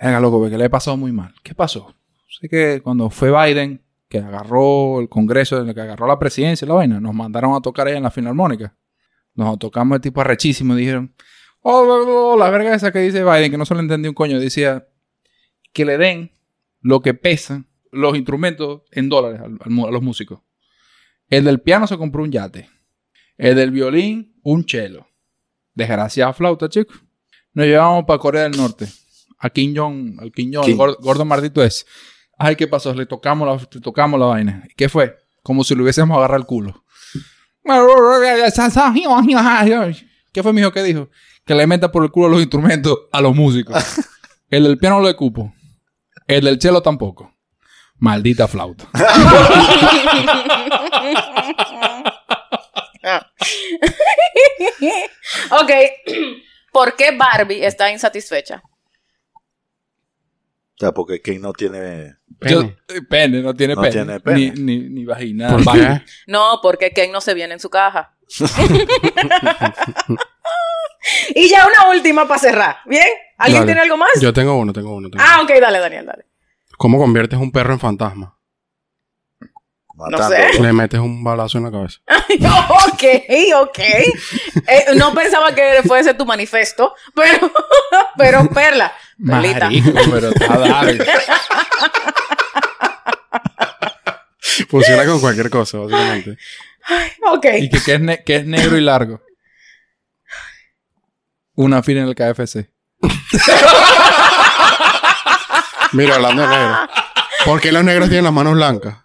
[0.00, 1.34] Venga, loco, porque le he pasado muy mal.
[1.42, 1.94] ¿Qué pasó?
[2.28, 6.74] Sé que cuando fue Biden, que agarró el Congreso, que agarró la presidencia y la
[6.74, 8.76] vaina, nos mandaron a tocar ahí en la filarmónica.
[9.34, 11.14] Nos tocamos el tipo arrechísimo y dijeron,
[11.60, 14.14] oh, oh, oh, la verga esa que dice Biden, que no se le entendió un
[14.14, 14.86] coño, decía
[15.72, 16.32] que le den
[16.80, 20.40] lo que pesan los instrumentos en dólares al- a los músicos.
[21.28, 22.68] El del piano se compró un yate.
[23.36, 25.08] El del violín, un chelo.
[25.74, 26.96] Desgraciada flauta, chicos.
[27.52, 28.86] Nos llevamos para Corea del Norte.
[29.44, 30.72] A Kim Jong, al Kim Jong, Kim.
[30.72, 31.84] el gordo, gordo maldito es.
[32.38, 32.94] Ay, ¿qué pasó?
[32.94, 34.66] Le tocamos la, le tocamos la vaina.
[34.74, 35.18] ¿Qué fue?
[35.42, 36.82] Como si le hubiésemos agarrado el culo.
[40.32, 40.72] ¿Qué fue, mijo?
[40.72, 41.10] ¿Qué dijo?
[41.44, 43.76] Que le meta por el culo los instrumentos a los músicos.
[44.48, 45.52] El del piano lo le cupo.
[46.26, 47.30] El del cello tampoco.
[47.98, 48.88] Maldita flauta.
[55.50, 55.70] ok.
[56.72, 58.62] ¿Por qué Barbie está insatisfecha?
[60.74, 62.16] O sea, porque Ken no tiene...
[62.40, 62.76] Pene.
[62.88, 63.92] eh, pene, no tiene No pene.
[63.92, 64.36] tiene pene.
[64.36, 65.50] Ni, ni, ni vagina.
[65.50, 66.02] ¿Por Vagina.
[66.04, 66.12] qué?
[66.32, 68.16] No, porque Ken no se viene en su caja.
[71.34, 72.76] y ya una última para cerrar.
[72.86, 73.04] ¿Bien?
[73.38, 73.66] ¿Alguien Dale.
[73.72, 74.10] tiene algo más?
[74.20, 75.10] Yo tengo uno, tengo uno.
[75.10, 75.44] Tengo Ah, uno.
[75.44, 76.26] ok, dale, Daniel, dale.
[76.76, 78.36] ¿Cómo conviertes un perro en fantasma?
[79.96, 80.60] Matándolo.
[80.60, 82.00] Le metes un balazo en la cabeza.
[82.08, 83.04] ok,
[83.56, 83.78] ok.
[83.78, 87.50] Eh, no pensaba que fuese tu manifiesto, pero,
[88.18, 91.04] pero Perla, Marico, pero está dale.
[94.68, 96.36] Funciona con cualquier cosa, básicamente.
[97.32, 97.46] Ok.
[97.60, 99.22] Y que, que es ne- que es negro y largo.
[101.54, 102.70] Una fila en el KFC.
[105.92, 106.78] Mira, hablando de negros.
[107.44, 108.96] ¿Por qué los negros tienen las manos blancas?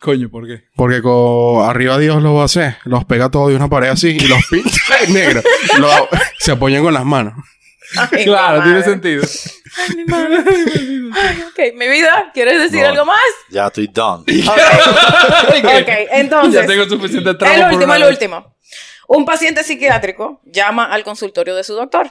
[0.00, 0.64] Coño, ¿por qué?
[0.76, 2.76] Porque con arriba Dios los va a hacer.
[2.84, 5.42] Los pega todo de una pared así y los pinta de negro.
[5.78, 7.34] Lo- se apoyan con las manos.
[7.96, 9.24] Ay, Claro, tiene sentido.
[9.76, 10.44] Ay, mi madre.
[11.12, 12.88] Ay, ok, mi vida, ¿quieres decir No.
[12.88, 13.18] algo más?
[13.50, 14.24] Ya estoy done.
[15.48, 16.54] Ok, entonces.
[16.62, 17.60] Ya tengo suficiente trabajo.
[17.68, 18.56] El último, el último.
[19.08, 22.10] Un paciente psiquiátrico llama al consultorio de su doctor.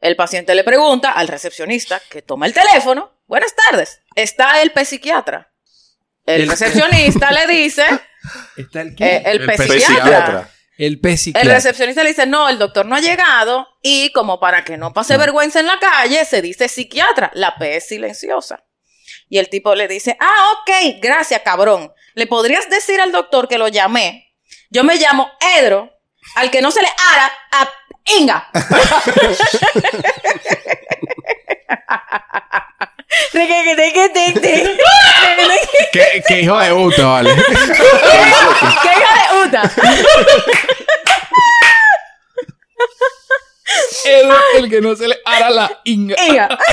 [0.00, 3.12] El paciente le pregunta al recepcionista que toma el teléfono.
[3.26, 4.00] Buenas tardes.
[4.14, 5.50] ¿Está el psiquiatra?
[6.26, 7.84] El, El- recepcionista le dice,
[8.56, 9.16] ¿Está el eh, qué?
[9.26, 9.78] el, El psiquiatra.
[9.78, 10.50] Psiquiatra.
[10.76, 11.54] El El psiquiatra.
[11.54, 15.18] recepcionista le dice, no, el doctor no ha llegado y como para que no pase
[15.18, 17.30] vergüenza en la calle, se dice psiquiatra.
[17.34, 18.64] La P es silenciosa.
[19.28, 21.92] Y el tipo le dice, ah, ok, gracias, cabrón.
[22.14, 24.34] ¿Le podrías decir al doctor que lo llamé?
[24.70, 25.92] Yo me llamo Edro,
[26.36, 27.70] al que no se le ara a
[28.18, 28.48] Inga.
[33.32, 33.46] ¡Qué
[35.92, 37.34] ¿Qué, qué hijo de puta, vale?
[37.34, 39.72] hija de Uta!
[44.04, 44.30] El,
[44.64, 46.14] el que no se le hará la inga.
[46.28, 46.58] Inga.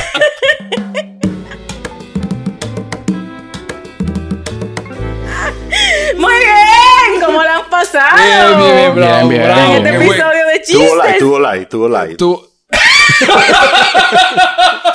[6.17, 8.15] Muy bien, ¿cómo la han pasado?
[8.17, 9.43] Bien, bien, bien, bravo, Bien, bien.
[9.43, 9.73] bravo.
[9.75, 11.19] En este episodio de Tuvo like, chistes.
[11.19, 12.15] tuvo like, tuvo like.
[12.15, 12.50] Tú.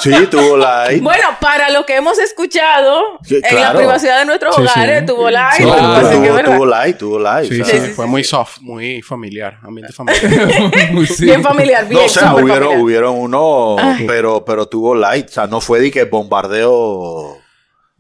[0.01, 1.01] Sí, tuvo like.
[1.03, 5.07] Bueno, para lo que hemos escuchado Sí, en la privacidad de nuestros Sí, hogares, sí.
[5.07, 5.57] tuvo like.
[5.59, 7.55] Que tuvo, pasa es que es tuvo, tuvo like, tuvo like.
[7.55, 7.81] Sí, o sí, sea.
[7.87, 8.31] sí, fue sí, muy sí.
[8.31, 10.23] soft, muy familiar, ambiente familiar.
[10.93, 11.25] Muy sí.
[11.25, 12.01] Bien familiar, bien.
[12.01, 12.79] No, o sea, hubieron, familiar.
[12.81, 14.05] hubieron uno, Ay.
[14.07, 15.29] pero, pero tuvo light.
[15.31, 17.39] O sea, no fue de que bombardeo.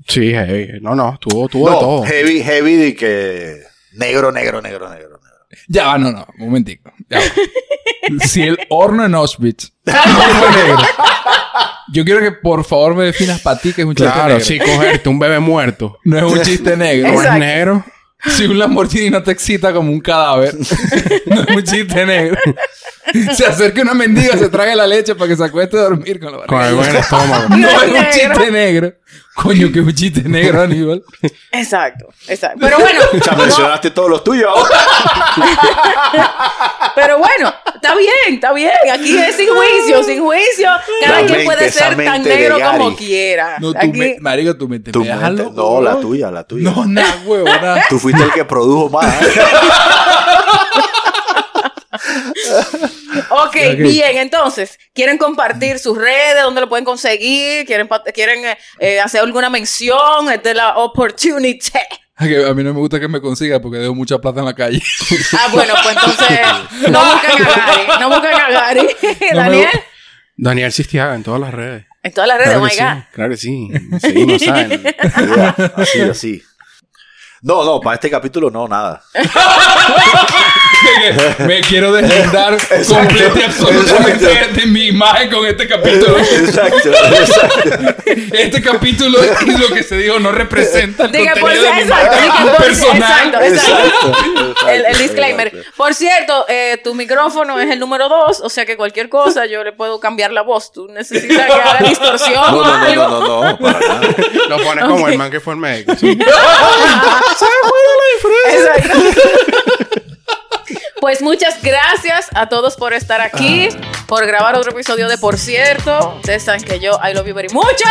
[0.06, 0.78] sí, heavy.
[0.80, 2.02] No, no, tuvo, tuvo de No, todo.
[2.04, 3.62] heavy, heavy de que
[3.92, 5.20] negro, negro, negro, negro, negro.
[5.68, 6.92] Ya va, no, no, un momentico.
[8.26, 10.78] Si el horno en Auschwitz negro,
[11.92, 14.44] yo quiero que por favor me definas para ti que es un chiste Claro, negro.
[14.44, 15.98] sí, cogerte un bebé muerto.
[16.04, 17.12] No es un chiste negro.
[17.12, 17.84] No es negro.
[18.24, 20.54] Si un Lamborghini no te excita como un cadáver,
[21.26, 22.38] no es un chiste negro.
[23.34, 26.32] Se acerca una mendiga, se traga la leche para que se acueste a dormir con
[26.32, 26.88] la barriga.
[26.90, 27.48] el estómago.
[27.50, 28.10] No No es es un negro.
[28.12, 28.92] chiste negro.
[29.36, 31.02] Coño, un chiste negro, Aníbal.
[31.52, 32.58] Exacto, exacto.
[32.60, 34.76] Pero bueno, no, mencionaste todos los tuyos ahora.
[36.94, 38.72] pero bueno, está bien, está bien.
[38.92, 40.68] Aquí es sin juicio, sin juicio.
[41.04, 43.56] Cada La quien puede mente, ser tan negro como quiera.
[43.60, 44.98] No, tu Aquí- me- marico, Tu me deja
[45.30, 46.70] mente- loco, no, la tuya, la tuya.
[46.70, 47.84] No, nada, huevo, nada.
[47.88, 49.22] Tú fuiste el que produjo más.
[49.22, 49.28] ¿eh?
[53.30, 56.42] Ok, bien, entonces, ¿quieren compartir sus redes?
[56.42, 57.64] ¿Dónde lo pueden conseguir?
[57.66, 60.30] ¿Quieren, quieren eh, hacer alguna mención?
[60.30, 61.70] Esta es la opportunity.
[62.18, 64.82] A mí no me gusta que me consiga porque dejo mucha plata en la calle.
[65.38, 68.88] Ah, bueno, pues entonces, no busquen a Gary, no busquen a Gary.
[69.34, 69.68] Daniel,
[70.36, 71.84] Daniel Sistiaga en todas las redes.
[72.02, 73.02] en todas las redes, Claro oh my sí, God.
[73.12, 73.68] claro que sí.
[74.00, 74.96] Seguimos, ¿saben?
[75.76, 76.42] Así, así.
[77.42, 79.02] No, no, para este capítulo no, nada.
[81.46, 82.56] Me quiero deslindar
[82.88, 84.60] completa y absolutamente exacto.
[84.60, 86.18] de mi imagen con este capítulo.
[86.18, 88.02] Exacto, exacto.
[88.32, 91.82] Este capítulo y lo que se dijo no representa el Diga, por contenido de mi
[91.82, 93.28] imagen por- personal.
[93.34, 94.08] exacto, exacto.
[94.08, 95.46] Exacto, El, el disclaimer.
[95.48, 95.70] exacto.
[95.76, 99.62] Por cierto, eh, tu micrófono es el número dos, o sea que cualquier cosa yo
[99.64, 100.72] le puedo cambiar la voz.
[100.72, 103.08] Tú necesitas que haga distorsión No, o no, no, algo.
[103.08, 104.00] no, no, no, para nada.
[104.48, 105.94] Lo pones como el man que fue el médico.
[105.96, 106.18] sí.
[108.48, 108.98] Exacto.
[111.06, 113.68] Pues muchas gracias a todos por estar aquí,
[114.08, 116.16] por grabar otro episodio de Por cierto.
[116.16, 117.84] Ustedes saben que yo I love you very mucho.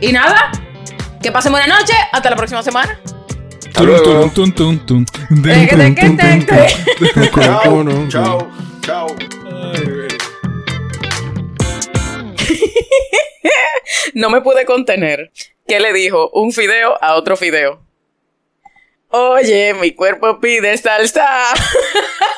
[0.00, 0.50] Y nada,
[1.22, 1.92] que pasen buena noche.
[2.10, 2.98] Hasta la próxima semana.
[8.08, 8.50] Chao, chao,
[8.80, 9.06] chao.
[14.14, 15.30] No me pude contener.
[15.64, 17.80] ¿Qué le dijo un fideo a otro fideo?
[19.10, 21.54] Oye, mi cuerpo pide salsa.